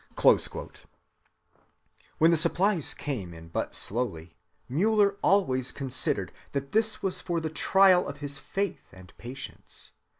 [0.17, 0.87] (311)
[2.17, 4.35] When the supplies came in but slowly,
[4.67, 9.91] Müller always considered that this was for the trial of his faith and patience.